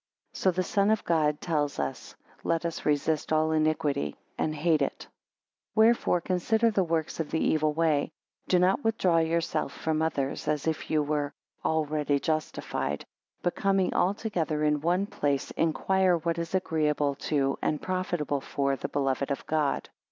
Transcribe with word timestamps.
So 0.33 0.49
the 0.49 0.63
Son 0.63 0.89
of 0.89 1.03
God 1.03 1.39
tells 1.41 1.77
us; 1.77 2.15
Let 2.43 2.65
us 2.65 2.87
resist 2.87 3.31
all 3.31 3.51
iniquity 3.51 4.15
and 4.35 4.55
hate 4.55 4.81
it. 4.81 5.03
11 5.03 5.09
Wherefore 5.75 6.21
consider 6.21 6.71
the 6.71 6.83
works 6.83 7.19
of 7.19 7.29
the 7.29 7.39
evil 7.39 7.71
way. 7.71 8.09
Do 8.47 8.57
not 8.57 8.83
withdraw 8.83 9.19
yourselves 9.19 9.75
from 9.75 10.01
others 10.01 10.47
as 10.47 10.65
if 10.65 10.89
you 10.89 11.03
were 11.03 11.33
already 11.63 12.17
justified; 12.17 13.05
but 13.43 13.53
coming 13.53 13.93
altogether 13.93 14.63
into 14.63 14.79
one 14.79 15.05
place, 15.05 15.51
inquire 15.51 16.17
what 16.17 16.39
is 16.39 16.55
agreeable 16.55 17.13
to 17.29 17.59
and 17.61 17.79
profitable 17.79 18.41
for 18.41 18.75
the 18.75 18.89
beloved 18.89 19.29
of 19.29 19.45
God. 19.45 19.87